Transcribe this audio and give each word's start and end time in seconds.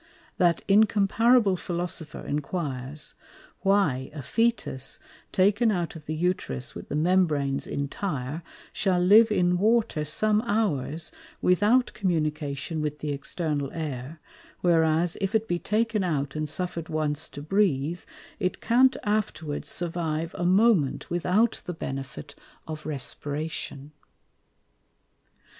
That 0.39 0.63
incomparable 0.67 1.55
Philosopher 1.55 2.25
enquires, 2.25 3.13
_Why 3.63 4.09
a 4.17 4.21
Fœtus, 4.23 4.97
taken 5.31 5.69
out 5.69 5.95
of 5.95 6.07
the 6.07 6.15
Uterus 6.15 6.73
with 6.73 6.89
the 6.89 6.95
Membranes 6.95 7.67
intire, 7.67 8.41
shall 8.73 8.99
live 8.99 9.31
in 9.31 9.59
Water 9.59 10.03
some 10.03 10.41
Hours 10.41 11.11
without 11.39 11.91
communication 11.93 12.81
with 12.81 12.97
the 12.97 13.11
External 13.11 13.69
Air; 13.73 14.19
whereas 14.61 15.17
if 15.21 15.35
it 15.35 15.47
be 15.47 15.59
taken 15.59 16.03
out 16.03 16.35
and 16.35 16.49
suffer'd 16.49 16.89
once 16.89 17.29
to 17.29 17.43
breath, 17.43 18.03
it 18.39 18.59
can't 18.59 18.97
afterwards 19.03 19.67
survive 19.69 20.33
a 20.35 20.43
Moment 20.45 21.11
without 21.11 21.61
the 21.65 21.75
benefit 21.75 22.33
of 22.65 22.87
Respiration. 22.87 23.91